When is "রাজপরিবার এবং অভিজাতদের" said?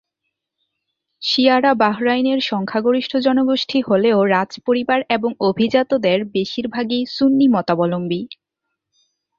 4.27-6.19